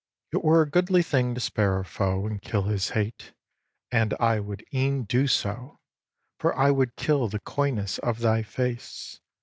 [0.33, 0.39] iv.
[0.39, 3.33] It were a goodly thing to spare a foe And kill his hate.
[3.91, 5.79] And I would e'en do so!
[6.39, 9.19] For I would kill the coyness of thy face.